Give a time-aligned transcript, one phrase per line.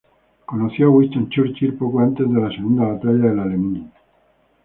[0.47, 3.91] Conoció a Winston Churchill poco antes de la Segunda Batalla de El Alamein.